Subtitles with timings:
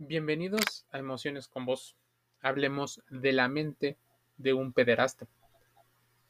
[0.00, 1.96] Bienvenidos a Emociones con Vos.
[2.40, 3.96] Hablemos de la mente
[4.36, 5.26] de un pederasta.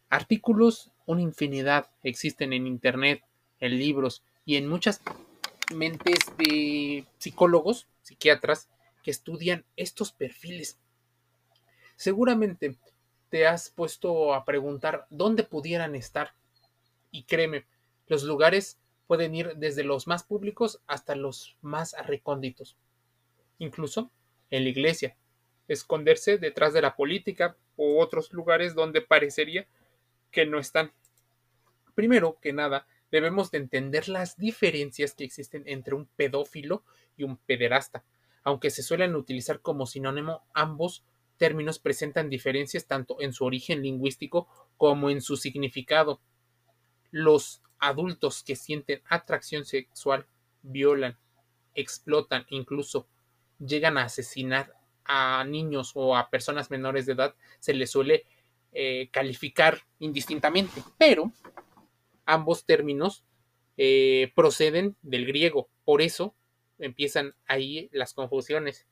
[0.09, 3.23] Artículos, una infinidad, existen en internet,
[3.61, 5.03] en libros y en muchas
[5.75, 8.71] mentes de psicólogos, psiquiatras,
[9.03, 10.79] que estudian estos perfiles.
[11.95, 12.79] Seguramente
[13.29, 16.33] te has puesto a preguntar dónde pudieran estar.
[17.11, 17.67] Y créeme,
[18.07, 22.79] los lugares pueden ir desde los más públicos hasta los más recónditos.
[23.59, 24.11] Incluso
[24.51, 25.17] en la iglesia,
[25.69, 29.67] esconderse detrás de la política u otros lugares donde parecería
[30.31, 30.93] que no están.
[31.95, 36.85] Primero que nada, debemos de entender las diferencias que existen entre un pedófilo
[37.17, 38.05] y un pederasta.
[38.45, 41.05] Aunque se suelen utilizar como sinónimo, ambos
[41.37, 46.21] términos presentan diferencias tanto en su origen lingüístico como en su significado.
[47.11, 50.27] Los adultos que sienten atracción sexual
[50.63, 51.17] violan,
[51.75, 53.07] explotan, incluso
[53.59, 58.27] llegan a asesinar a niños o a personas menores de edad, se les suele
[58.73, 61.33] eh, calificar indistintamente, pero
[62.27, 63.25] ambos términos
[63.79, 66.35] eh, proceden del griego, por eso
[66.79, 68.87] empiezan ahí las confusiones.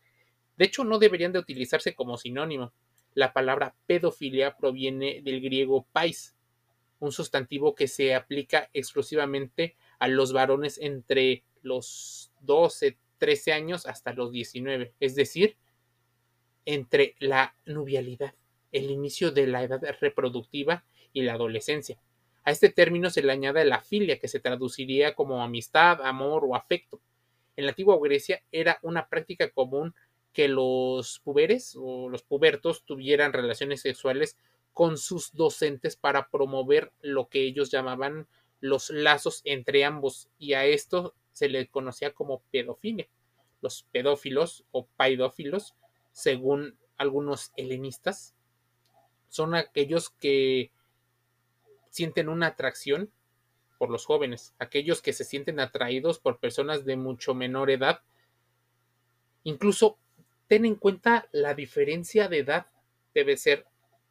[0.57, 2.73] De hecho, no deberían de utilizarse como sinónimo.
[3.15, 6.35] La palabra pedofilia proviene del griego pais,
[6.99, 14.13] un sustantivo que se aplica exclusivamente a los varones entre los 12, 13 años hasta
[14.13, 15.57] los 19, es decir,
[16.65, 18.35] entre la nubialidad,
[18.73, 21.99] el inicio de la edad reproductiva y la adolescencia.
[22.45, 26.55] A este término se le añade la filia, que se traduciría como amistad, amor o
[26.55, 27.01] afecto.
[27.57, 29.95] En la antigua Grecia era una práctica común
[30.33, 34.37] que los puberes o los pubertos tuvieran relaciones sexuales
[34.73, 38.29] con sus docentes para promover lo que ellos llamaban
[38.61, 43.07] los lazos entre ambos y a esto se le conocía como pedofilia.
[43.61, 45.75] Los pedófilos o paidófilos,
[46.11, 48.35] según algunos helenistas,
[49.29, 50.71] son aquellos que
[51.91, 53.11] sienten una atracción
[53.77, 58.01] por los jóvenes, aquellos que se sienten atraídos por personas de mucho menor edad.
[59.45, 59.99] Incluso
[60.47, 62.69] ten en cuenta la diferencia de edad
[63.13, 63.67] debe ser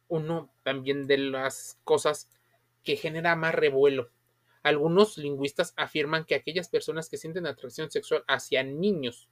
[0.06, 2.28] uno también de las cosas
[2.84, 4.12] que genera más revuelo
[4.66, 9.28] algunos lingüistas afirman que aquellas personas que sienten atracción sexual hacia niños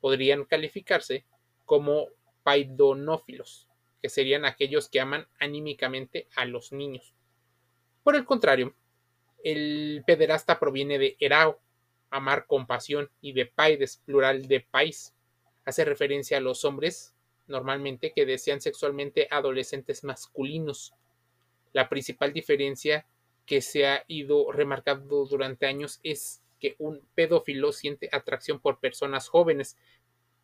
[0.00, 1.24] podrían calificarse
[1.64, 2.06] como
[2.44, 3.66] paidonófilos,
[4.00, 7.16] que serían aquellos que aman anímicamente a los niños.
[8.04, 8.76] Por el contrario,
[9.42, 11.58] el pederasta proviene de erao,
[12.08, 15.16] amar con pasión, y de paides, plural de pais.
[15.64, 17.12] Hace referencia a los hombres,
[17.48, 20.94] normalmente, que desean sexualmente adolescentes masculinos.
[21.72, 23.04] La principal diferencia
[23.48, 29.28] que se ha ido remarcando durante años es que un pedófilo siente atracción por personas
[29.28, 29.78] jóvenes,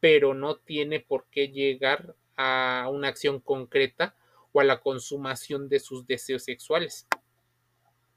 [0.00, 4.16] pero no tiene por qué llegar a una acción concreta
[4.52, 7.06] o a la consumación de sus deseos sexuales.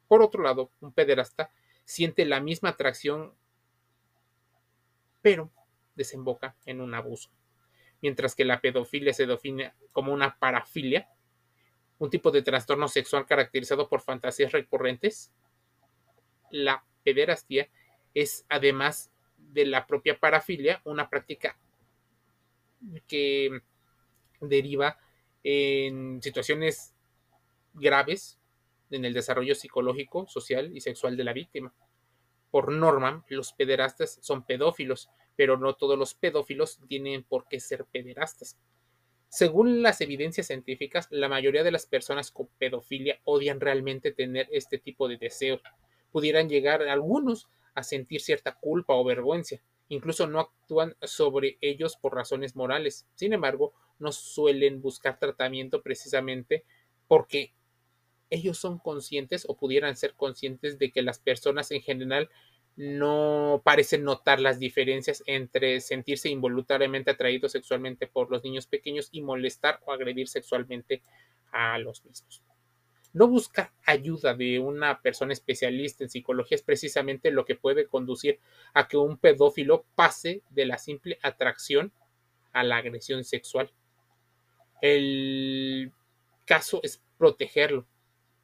[0.08, 1.52] Por otro lado, un pederasta
[1.84, 3.34] siente la misma atracción,
[5.22, 5.52] pero
[5.96, 7.30] desemboca en un abuso.
[8.02, 11.10] Mientras que la pedofilia se define como una parafilia,
[12.00, 15.32] un tipo de trastorno sexual caracterizado por fantasías recurrentes.
[16.52, 17.70] La pederastía
[18.14, 21.58] es, además de la propia parafilia, una práctica
[23.08, 23.62] que
[24.42, 24.98] deriva
[25.44, 26.94] en situaciones
[27.74, 28.40] graves
[28.90, 31.74] en el desarrollo psicológico, social y sexual de la víctima.
[32.52, 37.86] Por norma, los pederastas son pedófilos, pero no todos los pedófilos tienen por qué ser
[37.86, 38.58] pederastas.
[39.30, 44.78] Según las evidencias científicas, la mayoría de las personas con pedofilia odian realmente tener este
[44.78, 45.62] tipo de deseos.
[46.12, 49.58] Pudieran llegar algunos a sentir cierta culpa o vergüenza.
[49.90, 53.06] Incluso no actúan sobre ellos por razones morales.
[53.16, 56.64] Sin embargo, no suelen buscar tratamiento precisamente
[57.08, 57.54] porque
[58.30, 62.30] ellos son conscientes o pudieran ser conscientes de que las personas en general
[62.78, 69.22] no parecen notar las diferencias entre sentirse involuntariamente atraído sexualmente por los niños pequeños y
[69.22, 71.02] molestar o agredir sexualmente
[71.52, 72.44] a los mismos.
[73.14, 78.40] No buscar ayuda de una persona especialista en psicología es precisamente lo que puede conducir
[78.76, 81.92] a que un pedófilo pase de la simple atracción
[82.54, 83.72] a la agresión sexual.
[84.82, 85.92] El
[86.46, 87.88] caso es protegerlo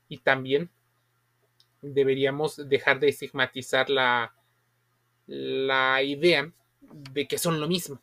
[0.10, 0.72] y también
[1.84, 4.34] deberíamos dejar de estigmatizar la,
[5.28, 6.52] la idea
[6.82, 8.02] de que son lo mismo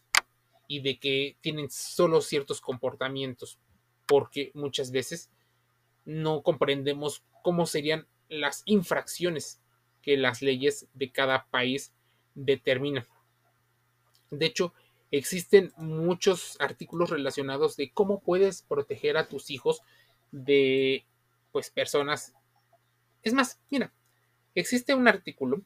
[0.68, 3.58] y de que tienen solo ciertos comportamientos,
[4.06, 5.30] porque muchas veces
[6.04, 9.60] no comprendemos cómo serían las infracciones
[10.02, 11.92] que las leyes de cada país
[12.34, 13.06] determinan.
[14.30, 14.72] De hecho,
[15.10, 19.82] existen muchos artículos relacionados de cómo puedes proteger a tus hijos
[20.30, 21.04] de
[21.52, 22.34] pues personas.
[23.22, 23.92] Es más, mira,
[24.54, 25.62] existe un artículo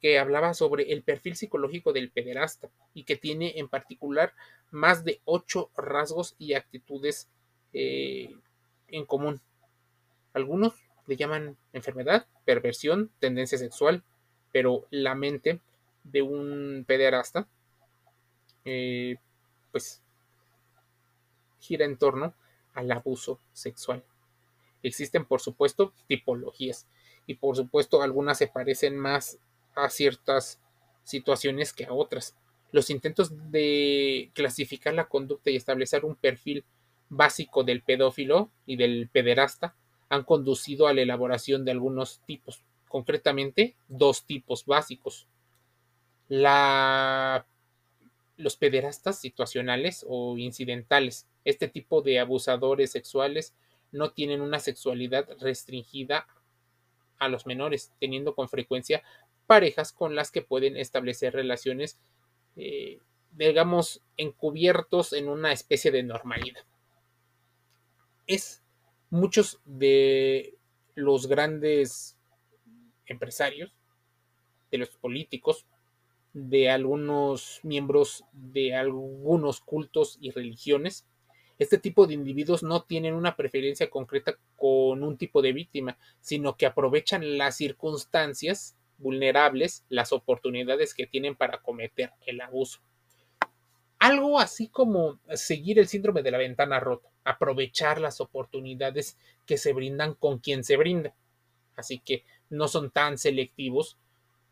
[0.00, 4.34] que hablaba sobre el perfil psicológico del pederasta y que tiene en particular
[4.70, 7.28] más de ocho rasgos y actitudes
[7.72, 8.34] eh,
[8.88, 9.40] en común.
[10.32, 10.74] Algunos
[11.06, 14.02] le llaman enfermedad, perversión, tendencia sexual,
[14.52, 15.60] pero la mente
[16.04, 17.48] de un pederasta
[18.64, 19.16] eh,
[19.72, 20.02] pues
[21.60, 22.34] gira en torno
[22.74, 24.04] al abuso sexual.
[24.86, 26.86] Existen, por supuesto, tipologías
[27.26, 29.36] y por supuesto algunas se parecen más
[29.74, 30.60] a ciertas
[31.02, 32.36] situaciones que a otras.
[32.70, 36.64] Los intentos de clasificar la conducta y establecer un perfil
[37.08, 39.74] básico del pedófilo y del pederasta
[40.08, 45.26] han conducido a la elaboración de algunos tipos, concretamente dos tipos básicos.
[46.28, 47.44] La,
[48.36, 51.26] los pederastas situacionales o incidentales.
[51.44, 53.52] Este tipo de abusadores sexuales
[53.96, 56.26] no tienen una sexualidad restringida
[57.18, 59.02] a los menores, teniendo con frecuencia
[59.46, 61.98] parejas con las que pueden establecer relaciones,
[62.56, 63.00] eh,
[63.32, 66.64] digamos, encubiertos en una especie de normalidad.
[68.26, 68.62] Es
[69.10, 70.56] muchos de
[70.94, 72.18] los grandes
[73.06, 73.72] empresarios,
[74.70, 75.64] de los políticos,
[76.32, 81.06] de algunos miembros de algunos cultos y religiones,
[81.58, 86.56] este tipo de individuos no tienen una preferencia concreta con un tipo de víctima, sino
[86.56, 92.80] que aprovechan las circunstancias vulnerables, las oportunidades que tienen para cometer el abuso.
[93.98, 99.16] Algo así como seguir el síndrome de la ventana rota, aprovechar las oportunidades
[99.46, 101.14] que se brindan con quien se brinda.
[101.76, 103.96] Así que no son tan selectivos.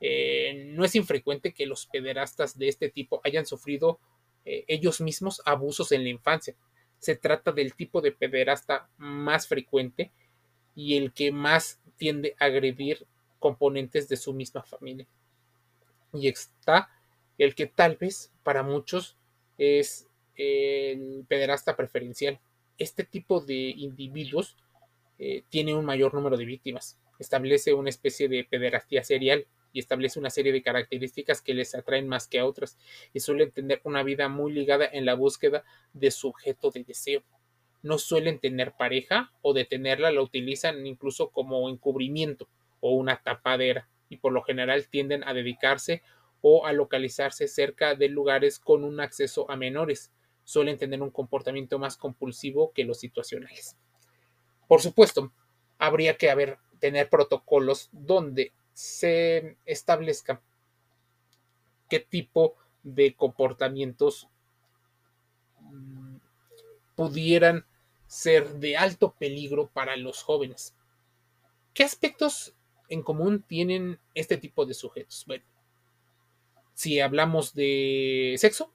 [0.00, 4.00] Eh, no es infrecuente que los pederastas de este tipo hayan sufrido
[4.44, 6.54] eh, ellos mismos abusos en la infancia.
[7.04, 10.10] Se trata del tipo de pederasta más frecuente
[10.74, 13.06] y el que más tiende a agredir
[13.38, 15.06] componentes de su misma familia.
[16.14, 16.88] Y está
[17.36, 19.18] el que tal vez para muchos
[19.58, 22.40] es el pederasta preferencial.
[22.78, 24.56] Este tipo de individuos
[25.18, 30.18] eh, tiene un mayor número de víctimas, establece una especie de pederastía serial y establece
[30.18, 32.78] una serie de características que les atraen más que a otras
[33.12, 37.22] y suelen tener una vida muy ligada en la búsqueda de sujeto de deseo.
[37.82, 42.48] No suelen tener pareja o de tenerla la utilizan incluso como encubrimiento
[42.80, 46.02] o una tapadera y por lo general tienden a dedicarse
[46.40, 50.12] o a localizarse cerca de lugares con un acceso a menores.
[50.44, 53.76] Suelen tener un comportamiento más compulsivo que los situacionales.
[54.68, 55.32] Por supuesto,
[55.78, 60.42] habría que haber, tener protocolos donde se establezca
[61.88, 64.28] qué tipo de comportamientos
[65.60, 66.16] mm,
[66.94, 67.66] pudieran
[68.06, 70.74] ser de alto peligro para los jóvenes.
[71.72, 72.54] ¿Qué aspectos
[72.88, 75.24] en común tienen este tipo de sujetos?
[75.26, 75.44] Bueno,
[76.74, 78.72] si hablamos de sexo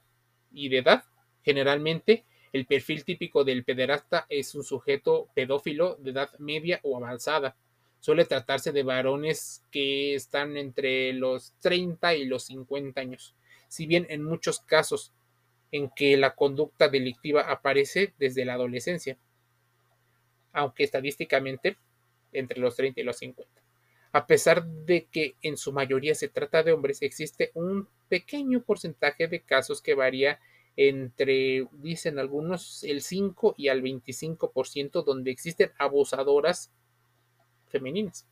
[0.52, 1.04] y de edad,
[1.44, 7.56] generalmente el perfil típico del pederasta es un sujeto pedófilo de edad media o avanzada.
[8.00, 13.36] Suele tratarse de varones que están entre los 30 y los 50 años,
[13.68, 15.13] si bien en muchos casos
[15.72, 19.18] en que la conducta delictiva aparece desde la adolescencia,
[20.54, 21.78] aunque estadísticamente
[22.31, 23.52] entre los 30 y los 50.
[24.12, 29.28] A pesar de que en su mayoría se trata de hombres, existe un pequeño porcentaje
[29.28, 30.40] de casos que varía
[30.76, 36.71] entre, dicen algunos, el 5 y al 25% donde existen abusadoras
[37.69, 38.26] femeninas.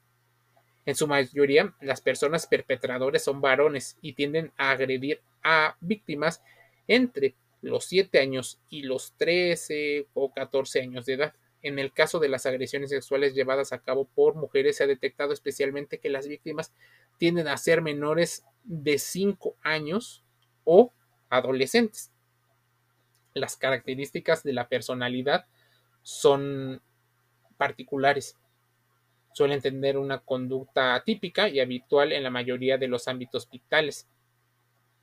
[0.85, 6.41] En su mayoría, las personas perpetradoras son varones y tienden a agredir a víctimas
[6.87, 11.33] entre los 7 años y los 13 o 14 años de edad.
[11.61, 15.33] En el caso de las agresiones sexuales llevadas a cabo por mujeres, se ha detectado
[15.33, 16.71] especialmente que las víctimas
[17.17, 20.23] tienden a ser menores de 5 años
[20.63, 20.93] o
[21.29, 22.11] adolescentes.
[23.33, 25.45] Las características de la personalidad
[26.03, 26.81] son
[27.57, 28.37] particulares.
[29.37, 34.07] Suelen tener una conducta típica y habitual en la mayoría de los ámbitos vitales.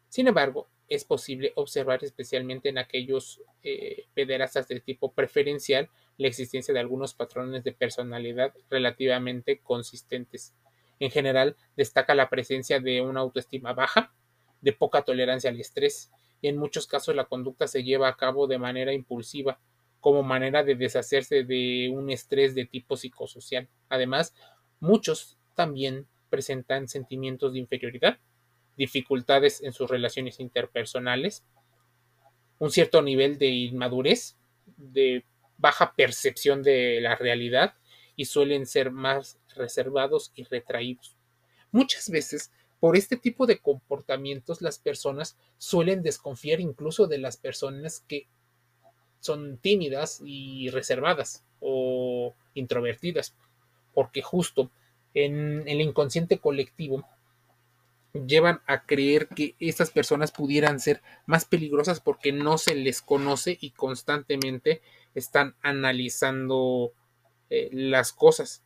[0.09, 5.89] Sin embargo, es posible observar especialmente en aquellos eh, pederastas de tipo preferencial
[6.19, 10.53] la existencia de algunos patrones de personalidad relativamente consistentes.
[10.99, 14.13] En general, destaca la presencia de una autoestima baja,
[14.61, 16.11] de poca tolerancia al estrés,
[16.41, 19.61] y en muchos casos la conducta se lleva a cabo de manera impulsiva,
[20.05, 23.71] como manera de deshacerse de un estrés de tipo psicosocial.
[23.89, 24.35] Además,
[24.79, 28.19] muchos también presentan sentimientos de inferioridad,
[28.77, 31.43] dificultades en sus relaciones interpersonales,
[32.59, 34.37] un cierto nivel de inmadurez,
[34.77, 35.25] de
[35.57, 37.73] baja percepción de la realidad
[38.15, 41.17] y suelen ser más reservados y retraídos.
[41.73, 48.05] Muchas veces, por este tipo de comportamientos, las personas suelen desconfiar incluso de las personas
[48.07, 48.29] que
[49.25, 53.35] son tímidas y reservadas o introvertidas,
[53.95, 54.71] porque justo
[55.15, 57.09] en el inconsciente colectivo
[58.13, 63.57] llevan a creer que estas personas pudieran ser más peligrosas porque no se les conoce
[63.59, 64.83] y constantemente
[65.15, 66.93] están analizando
[67.49, 68.63] eh, las cosas.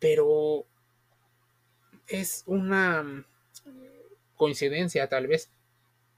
[0.00, 0.66] Pero
[2.08, 3.24] es una
[4.34, 5.48] coincidencia tal vez,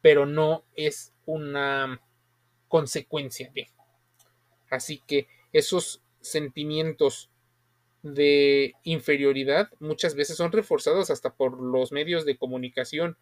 [0.01, 2.01] pero no es una
[2.73, 3.69] consecuencia de.
[4.71, 7.31] Así que esos sentimientos
[8.03, 13.19] de inferioridad muchas veces son reforzados hasta por los medios de comunicación,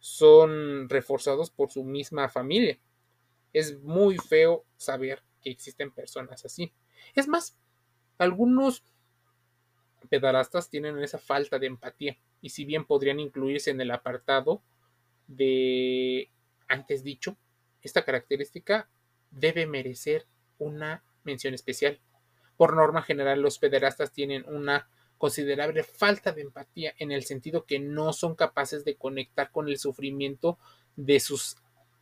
[0.00, 2.78] son reforzados por su misma familia.
[3.54, 6.70] Es muy feo saber que existen personas así.
[7.14, 7.56] Es más,
[8.18, 8.84] algunos
[10.10, 14.62] pedarastas tienen esa falta de empatía y si bien podrían incluirse en el apartado
[15.26, 16.28] de
[16.68, 17.38] antes dicho,
[17.82, 18.88] esta característica
[19.30, 20.26] debe merecer
[20.58, 22.00] una mención especial
[22.60, 27.78] por norma general, los pederastas tienen una considerable falta de empatía en el sentido que
[27.78, 30.58] no son capaces de conectar con el sufrimiento
[30.96, 31.56] de sus,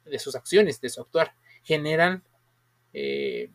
[0.05, 1.35] de sus acciones, de su actuar.
[1.63, 2.25] Generan
[2.93, 3.51] eh,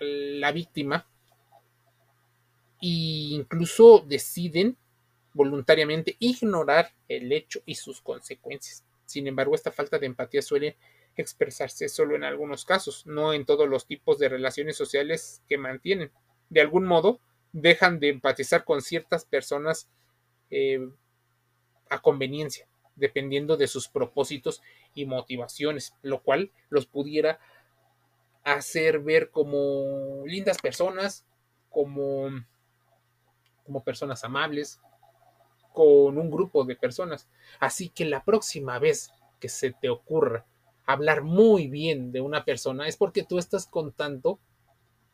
[0.00, 1.06] la víctima
[2.80, 4.76] e incluso deciden
[5.32, 8.85] voluntariamente ignorar el hecho y sus consecuencias.
[9.06, 10.76] Sin embargo, esta falta de empatía suele
[11.16, 16.10] expresarse solo en algunos casos, no en todos los tipos de relaciones sociales que mantienen.
[16.50, 17.20] De algún modo,
[17.52, 19.88] dejan de empatizar con ciertas personas
[20.50, 20.86] eh,
[21.88, 24.62] a conveniencia, dependiendo de sus propósitos
[24.94, 27.38] y motivaciones, lo cual los pudiera
[28.44, 31.24] hacer ver como lindas personas,
[31.70, 32.28] como,
[33.64, 34.80] como personas amables,
[35.76, 37.28] con un grupo de personas.
[37.60, 40.46] Así que la próxima vez que se te ocurra
[40.86, 44.38] hablar muy bien de una persona es porque tú estás contando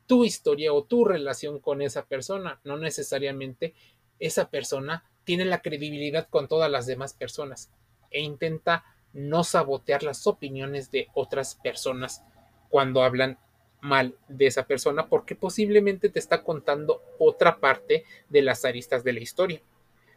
[0.06, 2.60] tu historia o tu relación con esa persona.
[2.62, 3.74] No necesariamente
[4.20, 7.72] esa persona tiene la credibilidad con todas las demás personas
[8.12, 12.22] e intenta no sabotear las opiniones de otras personas
[12.68, 13.36] cuando hablan
[13.80, 19.12] mal de esa persona porque posiblemente te está contando otra parte de las aristas de
[19.12, 19.60] la historia.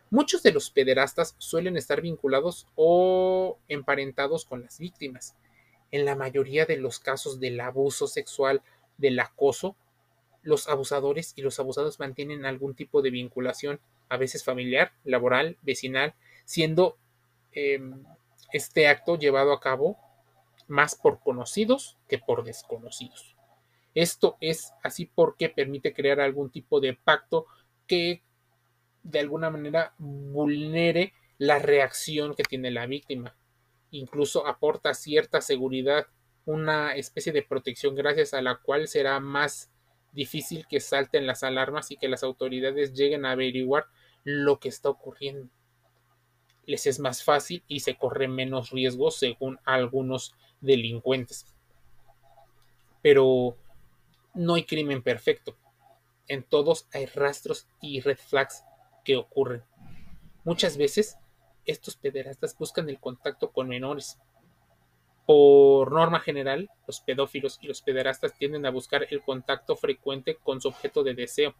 [0.09, 5.35] Muchos de los pederastas suelen estar vinculados o emparentados con las víctimas
[5.91, 8.61] en la mayoría de los casos del abuso sexual,
[8.97, 9.75] del acoso,
[10.41, 16.13] los abusadores y los abusados mantienen algún tipo de vinculación, a veces familiar, laboral, vecinal,
[16.43, 16.97] siendo
[17.53, 18.03] em,
[18.51, 19.97] este acto llevado a cabo
[20.67, 23.35] más por conocidos que por desconocidos.
[23.93, 27.45] Esto es así porque permite crear algún tipo de pacto
[27.87, 28.21] que
[29.05, 33.33] de alguna manera vulnere la reacción que tiene la víctima
[33.97, 36.07] incluso aporta cierta seguridad,
[36.45, 39.71] una especie de protección gracias a la cual será más
[40.11, 43.85] difícil que salten las alarmas y que las autoridades lleguen a averiguar
[44.23, 45.49] lo que está ocurriendo.
[46.65, 51.45] Les es más fácil y se corre menos riesgo según algunos delincuentes.
[53.01, 53.55] Pero
[54.33, 55.57] no hay crimen perfecto.
[56.27, 58.63] En todos hay rastros y red flags
[59.05, 59.63] que ocurren.
[60.43, 61.17] Muchas veces
[61.65, 64.19] estos pederastas buscan el contacto con menores.
[65.25, 70.59] Por norma general, los pedófilos y los pederastas tienden a buscar el contacto frecuente con
[70.59, 71.55] su objeto de deseo.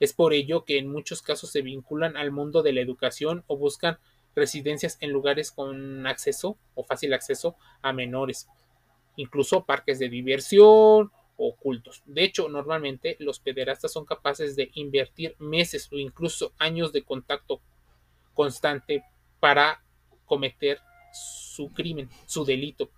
[0.00, 3.56] Es por ello que en muchos casos se vinculan al mundo de la educación o
[3.56, 3.98] buscan
[4.34, 8.48] residencias en lugares con acceso o fácil acceso a menores,
[9.16, 12.02] incluso parques de diversión o cultos.
[12.04, 17.62] De hecho, normalmente los pederastas son capaces de invertir meses o incluso años de contacto
[18.34, 19.04] constante
[19.40, 19.82] para
[20.26, 20.80] cometer
[21.12, 22.90] su crimen, su delito.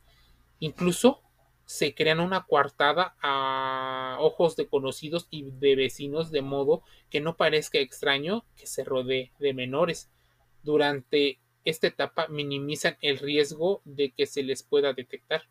[0.59, 1.23] Incluso
[1.65, 7.37] se crean una coartada a ojos de conocidos y de vecinos de modo que no
[7.37, 10.11] parezca extraño que se rodee de menores.
[10.65, 15.45] Durante esta etapa minimizan el riesgo de que se les pueda detectar.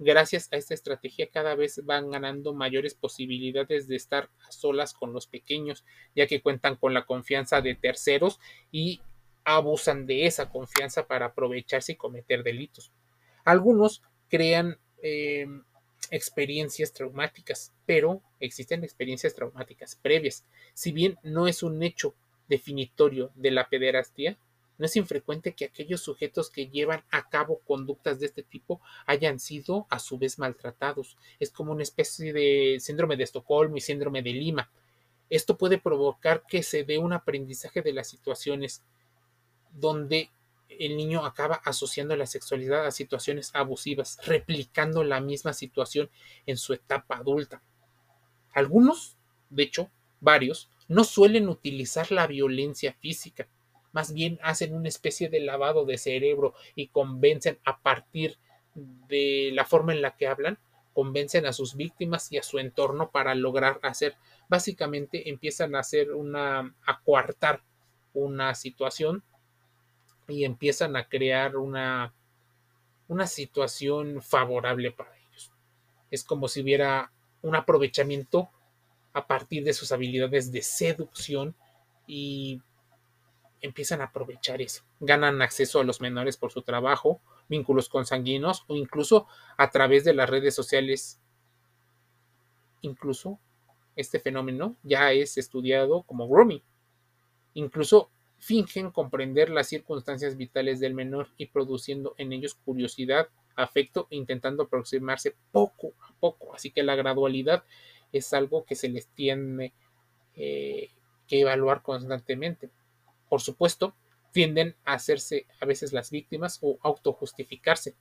[0.00, 5.12] Gracias a esta estrategia cada vez van ganando mayores posibilidades de estar a solas con
[5.12, 8.38] los pequeños, ya que cuentan con la confianza de terceros
[8.70, 9.00] y
[9.44, 12.92] abusan de esa confianza para aprovecharse y cometer delitos.
[13.44, 15.64] Algunos crean em,
[16.12, 20.44] experiencias traumáticas, pero existen experiencias traumáticas previas.
[20.74, 22.14] Si bien no es un hecho
[22.48, 24.38] definitorio de la pederastía,
[24.78, 29.40] No es infrecuente que aquellos sujetos que llevan a cabo conductas de este tipo hayan
[29.40, 31.18] sido a su vez maltratados.
[31.40, 34.70] Es como una especie de síndrome de Estocolmo y síndrome de Lima.
[35.30, 38.84] Esto puede provocar que se dé un aprendizaje de las situaciones
[39.72, 40.30] donde
[40.68, 46.08] el niño acaba asociando la sexualidad a situaciones abusivas, replicando la misma situación
[46.46, 47.62] en su etapa adulta.
[48.52, 49.16] Algunos,
[49.50, 53.48] de hecho, varios, no suelen utilizar la violencia física,
[53.92, 58.38] más bien hacen una especie de lavado de cerebro y convencen a partir
[58.74, 60.58] de la forma en la que hablan,
[60.92, 64.16] convencen a sus víctimas y a su entorno para lograr hacer,
[64.48, 67.62] básicamente empiezan a hacer una, a coartar
[68.14, 69.22] una situación
[70.26, 72.14] y empiezan a crear una,
[73.06, 75.52] una situación favorable para ellos.
[76.10, 78.50] Es como si hubiera un aprovechamiento
[79.12, 81.54] a partir de sus habilidades de seducción
[82.06, 82.60] y
[83.60, 84.84] empiezan a aprovechar eso.
[85.00, 90.14] Ganan acceso a los menores por su trabajo, vínculos consanguinos o incluso a través de
[90.14, 91.20] las redes sociales.
[92.82, 93.40] Incluso
[93.96, 96.62] este fenómeno ya es estudiado como grooming.
[97.54, 104.16] Incluso fingen comprender las circunstancias vitales del menor y produciendo en ellos curiosidad, afecto e
[104.16, 106.54] intentando aproximarse poco a poco.
[106.54, 107.64] Así que la gradualidad
[108.12, 109.72] es algo que se les tiene
[110.34, 110.90] eh,
[111.26, 112.70] que evaluar constantemente.
[113.28, 113.94] Por supuesto,
[114.32, 117.94] tienden a hacerse a veces las víctimas o autojustificarse.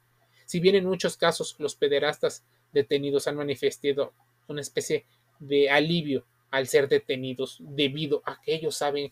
[0.46, 4.14] Si bien en muchos casos los pederastas detenidos han manifestado
[4.48, 5.06] una especie
[5.40, 9.12] de alivio al ser detenidos debido a que ellos saben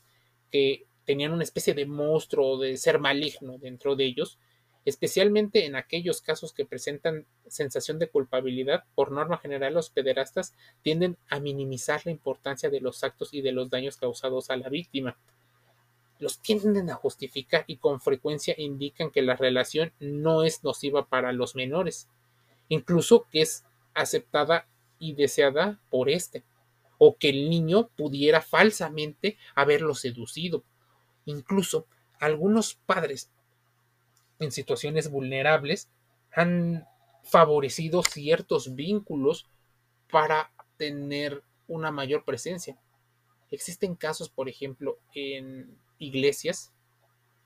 [0.51, 4.39] que tenían una especie de monstruo, de ser maligno dentro de ellos,
[4.85, 10.53] especialmente en aquellos casos que presentan sensación de culpabilidad, por norma general los pederastas
[10.83, 14.69] tienden a minimizar la importancia de los actos y de los daños causados a la
[14.69, 15.17] víctima.
[16.19, 21.33] Los tienden a justificar y con frecuencia indican que la relación no es nociva para
[21.33, 22.07] los menores,
[22.69, 24.67] incluso que es aceptada
[24.99, 26.43] y deseada por éste,
[26.97, 30.63] o que el niño pudiera falsamente haberlo seducido.
[31.25, 31.87] Incluso
[32.19, 33.29] algunos padres
[34.39, 35.89] en situaciones vulnerables
[36.31, 36.87] han
[37.23, 39.47] favorecido ciertos vínculos
[40.09, 42.77] para tener una mayor presencia.
[43.49, 46.73] Existen casos, por ejemplo, en iglesias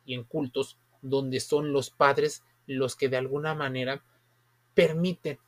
[0.05, 4.03] y en cultos donde son los padres los que de alguna manera
[4.73, 5.39] permiten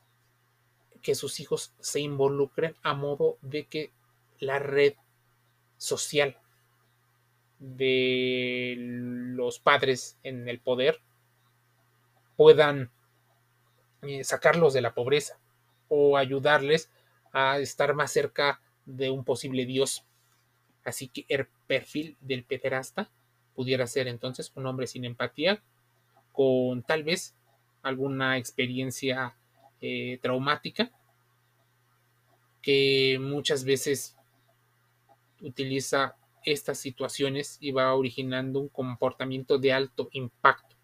[1.01, 3.91] que sus hijos se involucren a modo de que
[4.39, 4.93] la red
[5.77, 6.37] social
[7.59, 10.99] de los padres en el poder
[12.35, 12.91] puedan
[14.01, 15.39] eh, sacarlos de la pobreza
[15.87, 16.89] o ayudarles
[17.33, 20.05] a estar más cerca de un posible Dios.
[20.83, 23.09] Así que el perfil del pederasta
[23.55, 25.61] pudiera ser entonces un hombre sin empatía,
[26.31, 27.35] con tal vez
[27.83, 29.35] alguna experiencia
[29.81, 30.91] eh, traumática,
[32.61, 34.15] que muchas veces
[35.41, 40.75] utiliza estas situaciones y va originando un comportamiento de alto impacto.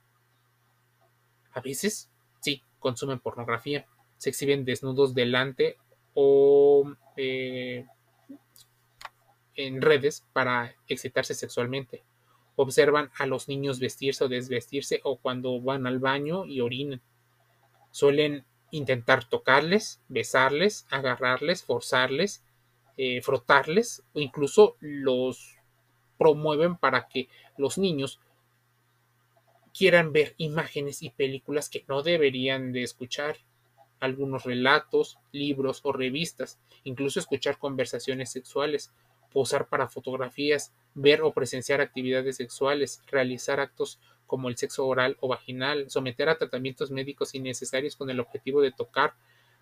[1.53, 5.77] A veces, sí, consumen pornografía, se exhiben desnudos delante
[6.13, 7.85] o eh,
[9.57, 12.03] en redes para excitarse sexualmente.
[12.55, 17.01] Observan a los niños vestirse o desvestirse o cuando van al baño y orinan.
[17.91, 22.43] Suelen intentar tocarles, besarles, agarrarles, forzarles,
[22.97, 25.55] eh, frotarles o incluso los
[26.17, 28.19] promueven para que los niños
[29.77, 33.37] quieran ver imágenes y películas que no deberían de escuchar,
[33.99, 38.91] algunos relatos, libros o revistas, incluso escuchar conversaciones sexuales,
[39.31, 45.27] posar para fotografías, ver o presenciar actividades sexuales, realizar actos como el sexo oral o
[45.27, 49.13] vaginal, someter a tratamientos médicos innecesarios con el objetivo de tocar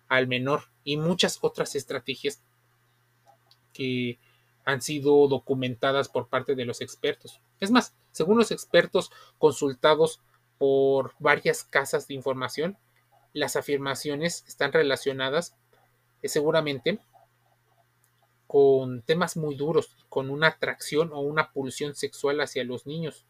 [0.08, 2.42] al menor y muchas otras estrategias
[3.72, 4.18] que
[4.64, 7.40] han sido documentadas por parte de los expertos.
[7.60, 10.20] Es más, según los expertos consultados
[10.58, 12.76] por varias casas de información,
[13.32, 15.54] las afirmaciones están relacionadas
[16.22, 16.98] eh, seguramente
[18.46, 23.26] con temas muy duros, con una atracción o una pulsión sexual hacia los niños.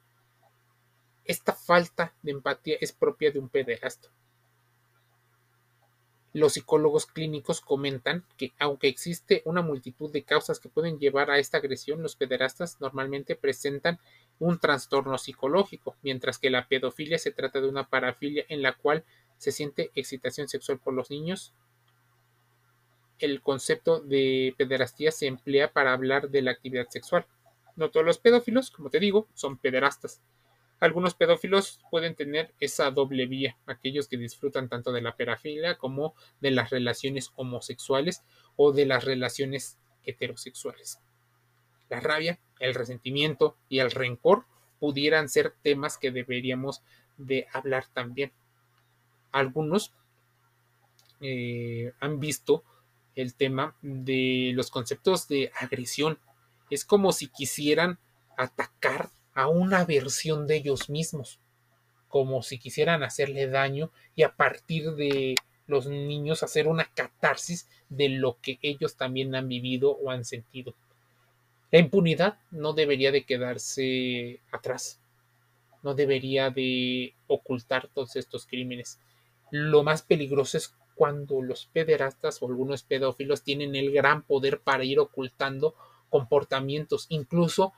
[1.25, 4.11] Esta falta de empatía es propia de un pederasta.
[6.33, 11.39] Los psicólogos clínicos comentan que aunque existe una multitud de causas que pueden llevar a
[11.39, 13.99] esta agresión, los pederastas normalmente presentan
[14.39, 19.03] un trastorno psicológico, mientras que la pedofilia se trata de una parafilia en la cual
[19.39, 21.55] se siente excitación sexual por los niños.
[23.19, 27.27] El concepto de pederastía se emplea para hablar de la actividad sexual.
[27.77, 30.21] No todos los pedófilos, como te digo, son pederastas.
[30.79, 36.15] Algunos pedófilos pueden tener esa doble vía, aquellos que disfrutan tanto de la perafilia como
[36.41, 38.23] de las relaciones homosexuales
[38.57, 41.01] o de las relaciones heterosexuales.
[41.89, 44.45] La rabia, el resentimiento y el rencor
[44.79, 46.83] pudieran ser temas que deberíamos
[47.17, 48.33] de hablar también.
[49.33, 49.95] Algunos
[51.21, 52.65] eh, han visto
[53.17, 56.19] el tema de los conceptos de agresión.
[56.71, 57.99] Es como si quisieran
[58.37, 61.41] atacar a una versión de ellos mismos,
[62.09, 65.35] como si quisieran hacerle daño y a partir de
[65.67, 70.75] los niños hacer una catarsis de lo que ellos también han vivido o han sentido.
[71.73, 75.01] La impunidad no debería de quedarse atrás,
[75.83, 79.01] no debería de ocultar todos estos crímenes.
[79.51, 84.83] Lo más peligroso es cuando los pederastas o algunos pedófilos tienen el gran poder para
[84.83, 85.77] ir ocultando
[86.11, 87.73] comportamientos, incluso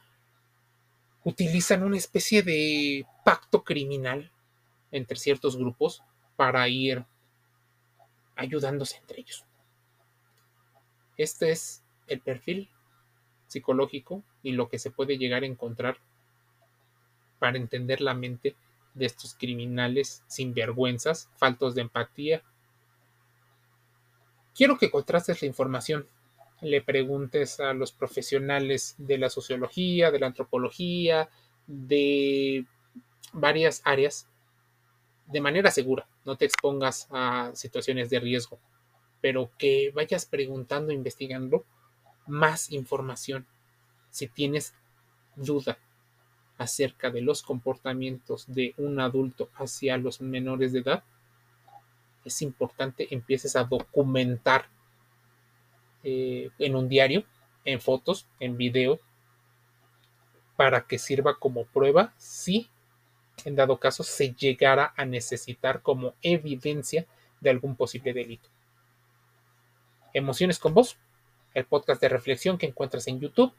[1.25, 4.31] utilizan una especie de pacto criminal
[4.93, 6.03] entre ciertos grupos
[6.37, 7.05] para ir
[8.37, 9.45] ayudándose entre ellos.
[11.17, 12.71] Este es el perfil
[13.49, 15.99] psicológico y lo que se puede llegar a encontrar
[17.39, 18.55] para entender la mente
[18.95, 22.43] de estos criminales sin vergüenzas, faltos de empatía.
[24.59, 26.09] Quiero que contrastes la información,
[26.63, 31.29] le preguntes a los profesionales de la sociología, de la antropología,
[31.69, 32.67] de
[33.33, 34.27] varias áreas
[35.27, 38.59] de manera segura, no te expongas a situaciones de riesgo,
[39.21, 41.65] pero que vayas preguntando, investigando
[42.27, 43.47] más información.
[44.11, 44.75] Si tienes
[45.37, 45.79] duda
[46.57, 51.05] acerca de los comportamientos de un adulto hacia los menores de edad,
[52.29, 54.69] es importante empieces a documentar
[56.05, 57.25] eh, en un diario,
[57.65, 59.01] en fotos, en video,
[60.57, 62.69] para que sirva como prueba si
[63.45, 67.07] en dado caso se llegara a necesitar como evidencia
[67.41, 68.49] de algún posible delito.
[70.13, 70.97] Emociones con vos,
[71.55, 73.53] el podcast de reflexión que encuentras en YouTube,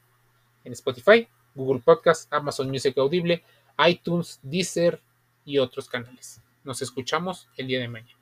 [0.64, 3.42] en Spotify, Google Podcast, Amazon Music Audible,
[3.86, 5.00] iTunes, Deezer
[5.44, 6.42] y otros canales.
[6.64, 8.19] Nos escuchamos el día de mañana.